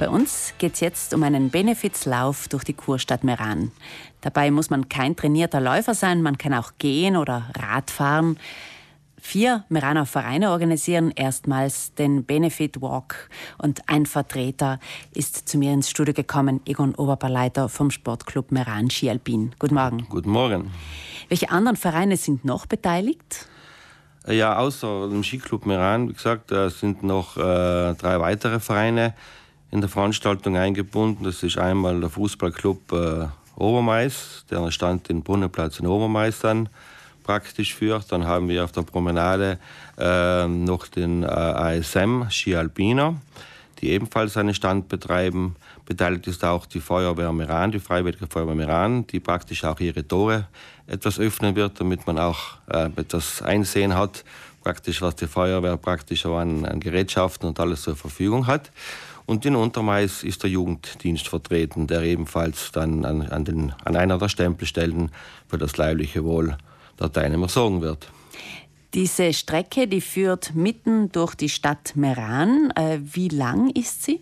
Bei 0.00 0.08
uns 0.08 0.54
geht 0.56 0.72
es 0.72 0.80
jetzt 0.80 1.12
um 1.12 1.22
einen 1.24 1.50
Benefizlauf 1.50 2.48
durch 2.48 2.64
die 2.64 2.72
Kurstadt 2.72 3.22
Meran. 3.22 3.70
Dabei 4.22 4.50
muss 4.50 4.70
man 4.70 4.88
kein 4.88 5.14
trainierter 5.14 5.60
Läufer 5.60 5.92
sein, 5.92 6.22
man 6.22 6.38
kann 6.38 6.54
auch 6.54 6.72
gehen 6.78 7.18
oder 7.18 7.50
Radfahren. 7.54 8.38
Vier 9.20 9.64
Meraner 9.68 10.06
Vereine 10.06 10.52
organisieren 10.52 11.12
erstmals 11.14 11.92
den 11.92 12.24
Benefit 12.24 12.80
Walk 12.80 13.28
und 13.58 13.90
ein 13.90 14.06
Vertreter 14.06 14.80
ist 15.12 15.46
zu 15.46 15.58
mir 15.58 15.74
ins 15.74 15.90
Studio 15.90 16.14
gekommen, 16.14 16.62
Egon 16.64 16.94
Oberbarleiter 16.94 17.68
vom 17.68 17.90
Sportclub 17.90 18.52
Meran 18.52 18.88
Ski 18.88 19.10
Alpin. 19.10 19.54
Guten 19.58 19.74
Morgen. 19.74 20.06
Guten 20.08 20.30
Morgen. 20.30 20.70
Welche 21.28 21.50
anderen 21.50 21.76
Vereine 21.76 22.16
sind 22.16 22.46
noch 22.46 22.64
beteiligt? 22.64 23.50
Ja, 24.26 24.56
außer 24.56 25.10
dem 25.10 25.22
Skiclub 25.22 25.66
Meran, 25.66 26.08
wie 26.08 26.14
gesagt, 26.14 26.54
sind 26.68 27.02
noch 27.02 27.36
äh, 27.36 27.94
drei 27.94 28.18
weitere 28.18 28.60
Vereine 28.60 29.14
in 29.70 29.80
der 29.80 29.88
Veranstaltung 29.88 30.56
eingebunden. 30.56 31.24
Das 31.24 31.42
ist 31.42 31.58
einmal 31.58 32.00
der 32.00 32.10
Fußballclub 32.10 32.92
äh, 32.92 33.26
Obermais, 33.56 34.44
der 34.50 34.70
stand 34.70 35.08
den 35.08 35.22
Brunnenplatz 35.22 35.80
in 35.80 35.86
Obermais 35.86 36.40
dann 36.40 36.68
praktisch 37.22 37.74
führt. 37.74 38.10
Dann 38.10 38.26
haben 38.26 38.48
wir 38.48 38.64
auf 38.64 38.72
der 38.72 38.82
Promenade 38.82 39.58
äh, 39.98 40.48
noch 40.48 40.88
den 40.88 41.22
äh, 41.22 41.26
ASM 41.26 42.28
Ski 42.30 42.56
Alpina, 42.56 43.14
die 43.80 43.90
ebenfalls 43.90 44.36
einen 44.36 44.54
Stand 44.54 44.88
betreiben. 44.88 45.56
Beteiligt 45.86 46.26
ist 46.26 46.44
auch 46.44 46.66
die 46.66 46.80
Feuerwehr 46.80 47.32
Meran, 47.32 47.70
die 47.70 47.80
Freiwillige 47.80 48.26
Feuerwehr 48.26 48.54
Meran, 48.54 49.06
die 49.06 49.20
praktisch 49.20 49.64
auch 49.64 49.78
ihre 49.80 50.06
Tore 50.06 50.46
etwas 50.86 51.18
öffnen 51.18 51.54
wird, 51.54 51.80
damit 51.80 52.06
man 52.06 52.18
auch 52.18 52.38
äh, 52.68 52.88
etwas 52.96 53.42
Einsehen 53.42 53.94
hat, 53.94 54.24
praktisch 54.62 55.02
was 55.02 55.16
die 55.16 55.26
Feuerwehr 55.26 55.76
praktisch 55.76 56.26
an, 56.26 56.64
an 56.64 56.80
Gerätschaften 56.80 57.48
und 57.48 57.60
alles 57.60 57.82
zur 57.82 57.96
Verfügung 57.96 58.46
hat. 58.46 58.70
Und 59.30 59.46
in 59.46 59.54
Untermais 59.54 60.24
ist 60.24 60.42
der 60.42 60.50
Jugenddienst 60.50 61.28
vertreten, 61.28 61.86
der 61.86 62.02
ebenfalls 62.02 62.72
dann 62.72 63.04
an, 63.04 63.22
an, 63.22 63.44
den, 63.44 63.72
an 63.84 63.94
einer 63.94 64.18
der 64.18 64.28
Stempelstellen 64.28 65.12
für 65.46 65.56
das 65.56 65.76
leibliche 65.76 66.24
Wohl 66.24 66.58
der 66.98 67.12
Teilnehmer 67.12 67.46
sorgen 67.46 67.80
wird. 67.80 68.10
Diese 68.92 69.32
Strecke, 69.32 69.86
die 69.86 70.00
führt 70.00 70.56
mitten 70.56 71.12
durch 71.12 71.36
die 71.36 71.48
Stadt 71.48 71.94
Meran. 71.94 72.72
Äh, 72.74 72.98
wie 73.04 73.28
lang 73.28 73.70
ist 73.70 74.02
sie? 74.02 74.20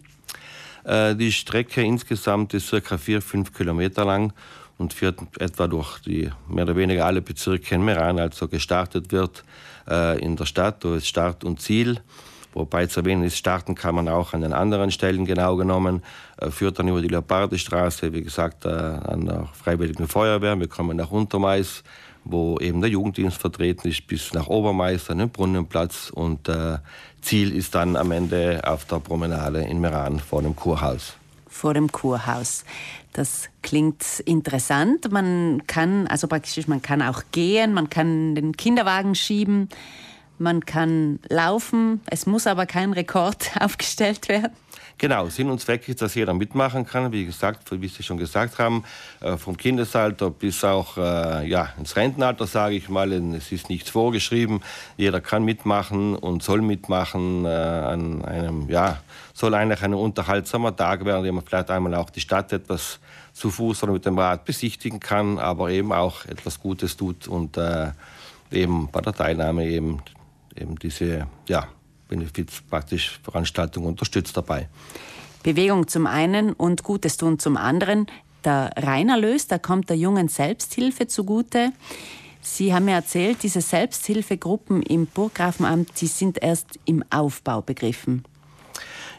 Äh, 0.85 1.17
die 1.17 1.33
Strecke 1.33 1.81
insgesamt 1.81 2.53
ist 2.53 2.71
ca. 2.71 2.99
4, 2.99 3.23
5 3.23 3.55
Kilometer 3.55 4.05
lang 4.05 4.35
und 4.77 4.93
führt 4.93 5.21
etwa 5.41 5.69
durch 5.69 6.01
die 6.01 6.31
mehr 6.51 6.65
oder 6.65 6.77
weniger 6.77 7.07
alle 7.07 7.23
Bezirke 7.23 7.77
in 7.77 7.83
Meran. 7.83 8.19
Also 8.19 8.47
gestartet 8.47 9.11
wird 9.11 9.43
äh, 9.89 10.23
in 10.23 10.37
der 10.37 10.45
Stadt, 10.45 10.85
da 10.85 10.97
ist 10.97 11.07
Start 11.07 11.45
und 11.45 11.63
Ziel. 11.63 11.99
Wobei 12.55 12.87
zu 12.87 13.01
erwähnen 13.01 13.25
ist, 13.25 13.37
starten 13.37 13.75
kann 13.75 13.95
man 13.95 14.09
auch 14.09 14.33
an 14.33 14.41
den 14.41 14.53
anderen 14.53 14.91
Stellen 14.91 15.25
genau 15.25 15.57
genommen, 15.57 16.03
äh, 16.39 16.51
führt 16.51 16.79
dann 16.79 16.89
über 16.89 17.03
die 17.03 17.09
Leopardestraße, 17.09 18.13
wie 18.13 18.23
gesagt, 18.23 18.65
äh, 18.65 18.69
an 18.69 19.27
der 19.27 19.49
Freiwilligen 19.53 20.09
Feuerwehr. 20.09 20.59
Wir 20.59 20.69
kommen 20.69 20.97
nach 20.97 21.11
Untermais, 21.11 21.83
wo 22.25 22.59
eben 22.59 22.81
der 22.81 22.91
Jugenddienst 22.91 23.39
vertreten 23.39 23.89
ist, 23.89 24.07
bis 24.07 24.33
nach 24.33 24.49
Obermais, 24.49 25.09
an 25.11 25.19
den 25.19 25.31
Brunnenplatz. 25.31 26.11
Und 26.11 26.49
äh, 26.49 26.79
Ziel 27.21 27.55
ist 27.55 27.75
dann 27.75 27.97
am 27.97 28.11
Ende 28.13 28.63
auf 28.65 28.85
der 28.87 29.01
Promenade 29.01 29.61
in 29.61 29.81
Meran 29.81 30.19
vor 30.19 30.43
dem 30.43 30.57
Kurhaus. 30.57 31.15
Vor 31.47 31.75
dem 31.75 31.91
Kurhaus. 31.91 32.65
Das 33.13 33.49
klingt 33.63 34.21
interessant. 34.27 35.11
Man 35.11 35.63
kann, 35.67 36.07
also 36.07 36.29
praktisch, 36.29 36.69
man 36.69 36.83
kann 36.83 37.03
auch 37.03 37.23
gehen, 37.33 37.73
man 37.75 37.91
kann 37.91 38.35
den 38.35 38.57
Kinderwagen 38.57 39.15
schieben 39.15 39.69
man 40.41 40.67
kann 40.67 41.19
laufen, 41.29 42.01
es 42.07 42.27
muss 42.27 42.47
aber 42.47 42.67
kein 42.67 42.93
Rekord 42.93 43.51
aufgestellt 43.61 44.29
werden. 44.29 44.53
Genau, 45.01 45.29
Sinn 45.29 45.49
und 45.49 45.61
Zweck 45.61 45.89
ist, 45.89 46.03
dass 46.03 46.17
jeder 46.17 46.35
mitmachen 46.35 46.85
kann, 46.85 47.13
wie 47.13 47.25
gesagt, 47.25 47.71
wie 47.71 47.87
Sie 47.87 48.03
schon 48.03 48.17
gesagt 48.17 48.59
haben, 48.59 48.83
äh, 49.21 49.37
vom 49.37 49.57
Kindesalter 49.57 50.29
bis 50.29 50.65
auch 50.65 50.97
äh, 50.97 51.47
ja, 51.47 51.69
ins 51.79 51.95
Rentenalter, 51.95 52.49
sage 52.49 52.75
ich 52.75 52.89
mal. 52.89 53.13
Es 53.13 53.53
ist 53.53 53.69
nichts 53.69 53.91
vorgeschrieben. 53.91 54.61
Jeder 54.97 55.21
kann 55.21 55.45
mitmachen 55.45 56.17
und 56.17 56.43
soll 56.43 56.63
mitmachen 56.63 57.45
äh, 57.45 57.49
an 57.49 58.25
einem, 58.25 58.69
ja, 58.69 58.99
soll 59.35 59.55
eigentlich 59.55 59.83
ein 59.83 59.95
unterhaltsamer 59.95 60.75
Tag 60.75 61.05
werden, 61.05 61.21
in 61.21 61.27
dem 61.27 61.35
man 61.37 61.45
vielleicht 61.45 61.71
einmal 61.71 61.95
auch 61.95 62.11
die 62.11 62.21
Stadt 62.21 62.53
etwas 62.53 62.99
zu 63.33 63.51
Fuß 63.51 63.85
oder 63.85 63.93
mit 63.93 64.05
dem 64.05 64.19
Rad 64.19 64.45
besichtigen 64.45 64.99
kann, 64.99 65.39
aber 65.39 65.71
eben 65.71 65.93
auch 65.93 66.25
etwas 66.25 66.59
Gutes 66.59 66.97
tut 66.97 67.29
und 67.29 67.57
eben 68.51 68.89
bei 68.91 69.01
der 69.01 69.13
Teilnahme 69.13 69.65
eben 69.65 70.03
eben 70.61 70.77
diese 70.77 71.27
ja, 71.49 71.69
Benefiz 72.09 72.63
praktisch 72.69 73.21
Veranstaltung 73.23 73.87
unterstützt 73.87 74.37
dabei. 74.37 74.69
Bewegung 75.43 75.89
zum 75.89 76.07
einen 76.07 76.53
und 76.53 76.83
Gutes 76.83 77.17
tun 77.17 77.39
zum 77.39 77.57
anderen. 77.57 78.07
Der 78.45 78.73
Reinerlös, 78.77 79.47
da 79.47 79.59
kommt 79.59 79.91
der 79.91 79.97
jungen 79.97 80.29
Selbsthilfe 80.29 81.07
zugute. 81.07 81.73
Sie 82.41 82.73
haben 82.73 82.87
mir 82.87 82.95
erzählt, 82.95 83.43
diese 83.43 83.61
Selbsthilfegruppen 83.61 84.83
im 84.83 85.07
Burggrafenamt, 85.07 86.01
die 86.01 86.07
sind 86.07 86.43
erst 86.43 86.79
im 86.85 87.05
Aufbau 87.11 87.63
begriffen. 87.63 88.25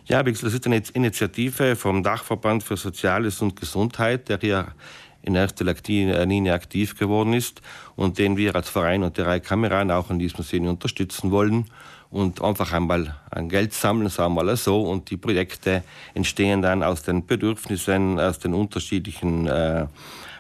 Ja, 0.06 0.24
das 0.24 0.42
ist 0.42 0.66
eine 0.66 0.82
Initiative 0.94 1.76
vom 1.76 2.02
Dachverband 2.02 2.64
für 2.64 2.78
Soziales 2.78 3.42
und 3.42 3.60
Gesundheit, 3.60 4.30
der 4.30 4.40
hier 4.40 4.74
in 5.22 5.36
erster 5.36 5.66
Linie 5.66 6.54
aktiv 6.54 6.98
geworden 6.98 7.34
ist 7.34 7.62
und 7.96 8.18
den 8.18 8.38
wir 8.38 8.56
als 8.56 8.70
Verein 8.70 9.04
und 9.04 9.18
der 9.18 9.28
Reihe 9.28 9.42
Kameran 9.42 9.92
auch 9.92 10.10
in 10.10 10.20
diesem 10.20 10.44
Sinne 10.44 10.70
unterstützen 10.70 11.32
wollen 11.32 11.66
und 12.10 12.42
einfach 12.42 12.74
einmal 12.74 13.16
ein 13.30 13.50
Geld 13.50 13.74
sammeln, 13.74 14.10
sagen 14.10 14.34
wir 14.34 14.44
mal 14.44 14.58
so. 14.58 14.82
Und 14.82 15.10
die 15.10 15.18
Projekte 15.18 15.84
entstehen 16.14 16.62
dann 16.62 16.82
aus 16.84 17.04
den 17.04 17.26
Bedürfnissen, 17.26 18.20
aus 18.20 18.40
den 18.40 18.54
unterschiedlichen 18.54 19.48
äh, 19.48 19.86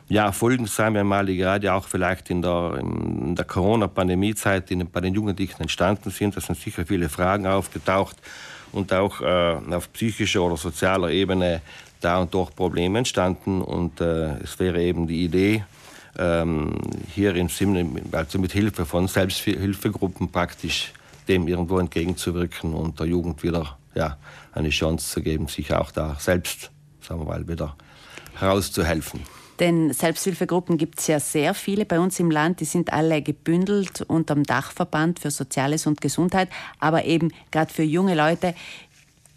ja, 0.08 0.32
Folgen, 0.32 0.66
sagen 0.66 0.96
wir 0.96 1.04
mal, 1.04 1.28
die 1.28 1.38
gerade 1.38 1.72
auch 1.72 1.88
vielleicht 1.88 2.32
in 2.32 2.42
der, 2.42 2.80
in 2.80 3.36
der 3.36 3.46
Corona-Pandemie-Zeit 3.46 4.72
bei 4.92 5.02
den 5.02 5.14
Jugendlichen 5.14 5.62
entstanden 5.62 6.10
sind. 6.10 6.36
Da 6.36 6.42
sind 6.42 6.58
sicher 6.58 6.86
viele 6.86 7.10
Fragen 7.10 7.46
aufgetaucht 7.46 8.18
und 8.72 8.92
auch 8.92 9.22
äh, 9.22 9.58
auf 9.72 9.94
psychischer 9.94 10.42
oder 10.42 10.58
sozialer 10.58 11.12
Ebene 11.12 11.62
da 12.02 12.20
und 12.20 12.34
dort 12.34 12.56
Probleme 12.56 13.00
entstanden 13.00 13.62
und 13.62 14.02
äh, 14.02 14.38
es 14.40 14.60
wäre 14.60 14.82
eben 14.82 15.08
die 15.08 15.24
Idee, 15.24 15.64
ähm, 16.18 16.76
hier 17.14 17.36
im 17.36 17.50
Sinne, 17.50 17.86
also 18.12 18.40
mit 18.40 18.52
Hilfe 18.52 18.86
von 18.86 19.08
Selbsthilfegruppen 19.08 20.32
praktisch 20.32 20.94
dem 21.28 21.48
irgendwo 21.48 21.80
entgegenzuwirken 21.80 22.74
und 22.74 23.00
der 23.00 23.08
Jugend 23.08 23.44
wieder 23.44 23.78
ja, 23.96 24.18
eine 24.52 24.70
Chance 24.70 25.12
zu 25.12 25.22
geben, 25.22 25.48
sich 25.48 25.74
auch 25.74 25.92
da 25.92 26.16
selbst, 26.20 26.72
sagen 27.02 27.22
wir 27.22 27.26
mal, 27.26 27.48
wieder 27.48 27.76
herauszuhelfen. 28.36 29.22
Denn 29.60 29.92
Selbsthilfegruppen 29.92 30.78
gibt 30.78 31.00
es 31.02 31.08
ja 31.08 31.20
sehr 31.20 31.54
viele 31.54 31.86
bei 31.86 32.00
uns 32.00 32.18
im 32.20 32.32
Land. 32.32 32.62
Die 32.62 32.66
sind 32.66 32.94
alle 32.94 33.22
gebündelt 33.22 34.02
unter 34.08 34.34
dem 34.34 34.46
Dachverband 34.46 35.20
für 35.20 35.32
Soziales 35.32 35.86
und 35.86 36.00
Gesundheit. 36.00 36.48
Aber 36.80 37.04
eben 37.04 37.34
gerade 37.52 37.74
für 37.74 37.84
junge 37.84 38.16
Leute 38.16 38.56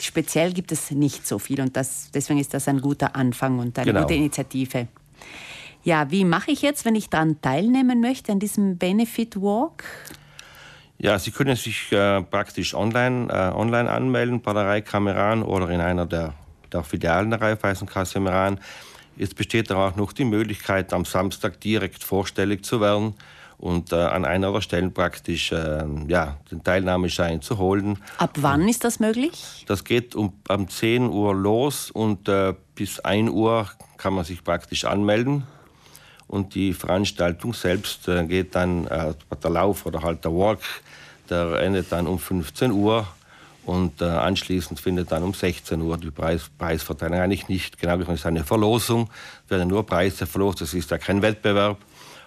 speziell 0.04 0.52
gibt 0.52 0.72
es 0.72 0.90
nicht 0.90 1.26
so 1.26 1.38
viel 1.38 1.60
und 1.60 1.76
das, 1.76 2.10
deswegen 2.12 2.40
ist 2.40 2.54
das 2.54 2.68
ein 2.68 2.80
guter 2.80 3.14
Anfang 3.16 3.58
und 3.58 3.78
eine 3.78 3.86
genau. 3.86 4.02
gute 4.02 4.14
Initiative. 4.14 4.88
Ja, 5.84 6.10
wie 6.10 6.24
mache 6.24 6.52
ich 6.52 6.62
jetzt, 6.62 6.84
wenn 6.84 6.94
ich 6.94 7.10
daran 7.10 7.40
teilnehmen 7.40 8.00
möchte, 8.00 8.32
an 8.32 8.38
diesem 8.38 8.78
Benefit 8.78 9.36
Walk? 9.36 9.84
Ja, 10.98 11.18
Sie 11.18 11.32
können 11.32 11.56
sich 11.56 11.90
äh, 11.90 12.22
praktisch 12.22 12.74
online, 12.74 13.28
äh, 13.32 13.54
online 13.54 13.90
anmelden 13.90 14.40
bei 14.40 14.52
der 14.52 14.66
Reihkameran 14.66 15.42
oder 15.42 15.68
in 15.70 15.80
einer 15.80 16.06
der, 16.06 16.34
der 16.72 16.84
Filialen 16.84 17.30
der 17.30 17.40
Raiffeisenkasse 17.40 18.20
Meran. 18.20 18.60
Es 19.18 19.34
besteht 19.34 19.70
dann 19.70 19.78
auch 19.78 19.96
noch 19.96 20.12
die 20.12 20.24
Möglichkeit, 20.24 20.92
am 20.92 21.04
Samstag 21.04 21.60
direkt 21.60 22.04
vorstellig 22.04 22.64
zu 22.64 22.80
werden 22.80 23.14
und 23.62 23.92
äh, 23.92 23.96
an 23.96 24.24
einer 24.24 24.52
der 24.52 24.60
Stellen 24.60 24.92
praktisch 24.92 25.52
äh, 25.52 25.84
ja, 26.08 26.36
den 26.50 26.64
Teilnahmeschein 26.64 27.42
zu 27.42 27.58
holen. 27.58 27.96
Ab 28.18 28.32
wann 28.40 28.68
ist 28.68 28.82
das 28.82 28.98
möglich? 28.98 29.64
Das 29.68 29.84
geht 29.84 30.16
um, 30.16 30.32
um 30.48 30.68
10 30.68 31.08
Uhr 31.08 31.32
los 31.32 31.88
und 31.92 32.28
äh, 32.28 32.54
bis 32.74 32.98
1 32.98 33.30
Uhr 33.30 33.70
kann 33.98 34.14
man 34.14 34.24
sich 34.24 34.42
praktisch 34.42 34.84
anmelden. 34.84 35.44
Und 36.26 36.56
die 36.56 36.72
Veranstaltung 36.72 37.54
selbst 37.54 38.08
äh, 38.08 38.26
geht 38.26 38.56
dann, 38.56 38.88
äh, 38.88 39.14
der 39.40 39.50
Lauf 39.50 39.86
oder 39.86 40.02
halt 40.02 40.24
der 40.24 40.32
Walk, 40.32 40.58
der 41.30 41.60
endet 41.60 41.92
dann 41.92 42.08
um 42.08 42.18
15 42.18 42.72
Uhr. 42.72 43.06
Und 43.64 44.02
äh, 44.02 44.06
anschließend 44.06 44.80
findet 44.80 45.12
dann 45.12 45.22
um 45.22 45.34
16 45.34 45.80
Uhr 45.80 45.96
die 45.98 46.10
Preis, 46.10 46.50
Preisverteilung 46.58 47.20
eigentlich 47.20 47.46
nicht. 47.46 47.78
Genau, 47.78 47.96
das 47.96 48.08
ist 48.08 48.26
eine 48.26 48.42
Verlosung, 48.42 49.08
werden 49.48 49.68
nur 49.68 49.86
Preise 49.86 50.26
verlost, 50.26 50.62
das 50.62 50.74
ist 50.74 50.90
ja 50.90 50.98
kein 50.98 51.22
Wettbewerb. 51.22 51.78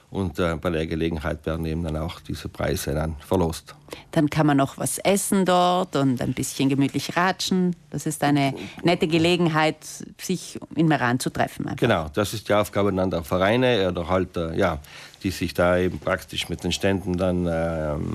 Und 0.10 0.40
äh, 0.40 0.56
bei 0.56 0.70
der 0.70 0.88
Gelegenheit 0.88 1.46
werden 1.46 1.66
eben 1.66 1.84
dann 1.84 1.98
auch 1.98 2.20
diese 2.20 2.48
Preise 2.48 2.94
dann 2.94 3.16
verlost. 3.20 3.76
Dann 4.12 4.30
kann 4.30 4.48
man 4.48 4.58
noch 4.58 4.78
was 4.78 4.98
essen 5.00 5.46
dort 5.46 5.96
und 5.96 6.22
ein 6.22 6.34
bisschen 6.34 6.70
gemütlich 6.70 7.18
ratschen. 7.18 7.76
Das 7.90 8.06
ist 8.06 8.24
eine 8.24 8.54
nette 8.84 9.08
Gelegenheit, 9.08 9.78
sich 10.22 10.60
in 10.76 10.88
Meran 10.88 11.20
zu 11.20 11.30
treffen. 11.30 11.66
Einfach. 11.66 11.78
Genau, 11.78 12.10
das 12.14 12.34
ist 12.34 12.48
die 12.48 12.54
Aufgabe 12.54 12.94
dann 12.94 13.10
der 13.10 13.24
Vereine 13.24 13.90
oder 13.90 14.08
halt 14.08 14.38
äh, 14.38 14.56
ja, 14.58 14.80
die 15.26 15.32
sich 15.32 15.56
da 15.56 15.80
eben 15.80 15.98
praktisch 15.98 16.50
mit 16.50 16.64
den 16.64 16.72
Ständen 16.72 17.18
dann 17.18 17.48
ähm, 17.52 18.14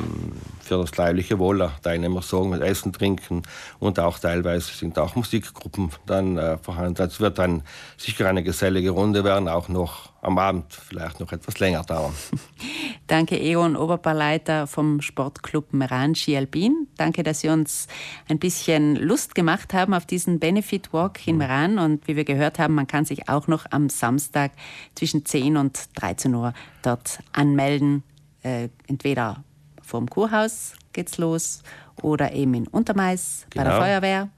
für 0.63 0.79
das 0.79 0.97
leibliche 0.97 1.41
Wohl 1.41 1.59
der 1.59 1.73
Teilnehmer 1.83 2.23
sorgen, 2.23 2.51
mit 2.51 2.63
Essen, 2.63 2.93
Trinken 2.93 3.43
und 3.81 3.99
auch 3.99 4.21
teilweise 4.21 4.71
sind 4.73 4.97
auch 4.97 5.17
Musikgruppen 5.17 5.91
dann 6.07 6.39
äh, 6.39 6.57
vorhanden. 6.59 6.95
Das 6.95 7.19
wird 7.19 7.39
dann 7.39 7.65
sicher 7.97 8.29
eine 8.29 8.45
gesellige 8.45 8.91
Runde 8.91 9.25
werden, 9.25 9.49
auch 9.49 9.69
noch 9.69 10.11
am 10.23 10.39
Abend 10.39 10.73
vielleicht 10.73 11.19
noch 11.19 11.33
etwas 11.33 11.59
länger 11.59 11.83
dauern. 11.83 12.15
Danke, 13.11 13.41
Egon 13.41 13.75
Oberbarleiter 13.75 14.69
vom 14.69 15.01
Sportclub 15.01 15.73
Meran 15.73 16.15
Ski 16.15 16.37
Alpin. 16.37 16.87
Danke, 16.97 17.25
dass 17.25 17.41
Sie 17.41 17.49
uns 17.49 17.89
ein 18.29 18.39
bisschen 18.39 18.95
Lust 18.95 19.35
gemacht 19.35 19.75
haben 19.75 19.95
auf 19.95 20.07
diesen 20.07 20.39
Benefit 20.39 20.93
Walk 20.93 21.27
in 21.27 21.37
Meran. 21.37 21.81
Und 21.81 22.07
wie 22.07 22.15
wir 22.15 22.25
gehört 22.25 22.61
haben, 22.61 22.77
man 22.77 22.87
kann 22.87 23.05
sich 23.05 23.29
auch 23.29 23.49
noch 23.49 23.67
am 23.73 23.89
Samstag 23.89 24.53
zwischen 24.95 25.27
10 25.27 25.57
und 25.57 25.89
13 25.97 26.33
Uhr 26.37 26.55
dort 26.83 27.19
anmelden. 27.33 28.05
Äh, 28.45 28.69
entweder 28.87 29.43
vom 29.83 30.09
Kurhaus 30.09 30.75
geht's 30.93 31.19
los 31.19 31.65
oder 32.03 32.33
eben 32.33 32.55
in 32.55 32.69
Untermais 32.69 33.45
genau. 33.51 33.65
bei 33.65 33.71
der 33.71 33.73
genau. 33.73 33.87
Feuerwehr, 33.87 34.29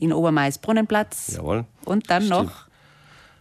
in 0.00 0.12
Obermais 0.12 0.58
Brunnenplatz. 0.58 1.32
Jawohl. 1.34 1.64
Und 1.86 2.10
dann 2.10 2.24
Stimmt. 2.24 2.42
noch 2.42 2.68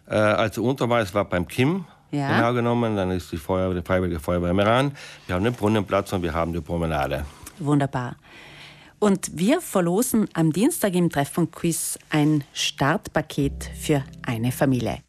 äh, 0.07 0.15
also 0.15 0.63
Unterweis 0.63 1.13
war 1.13 1.25
beim 1.25 1.45
Kim, 1.45 1.83
ja. 2.17 2.37
genau 2.37 2.53
genommen. 2.53 2.95
Dann 2.95 3.11
ist 3.11 3.31
die, 3.31 3.37
Feuer, 3.37 3.73
die 3.73 3.81
Freiwillige 3.81 4.19
Feuerwehr 4.19 4.53
Meran. 4.53 4.91
Wir 5.25 5.35
haben 5.35 5.43
den 5.43 5.53
Brunnenplatz 5.53 6.13
und 6.13 6.23
wir 6.23 6.33
haben 6.33 6.53
die 6.53 6.61
Promenade. 6.61 7.25
Wunderbar. 7.59 8.15
Und 8.99 9.37
wir 9.37 9.61
verlosen 9.61 10.27
am 10.33 10.51
Dienstag 10.51 10.95
im 10.95 11.09
Treffpunkt 11.09 11.55
Quiz 11.55 11.99
ein 12.09 12.43
Startpaket 12.53 13.69
für 13.79 14.03
eine 14.25 14.51
Familie. 14.51 15.06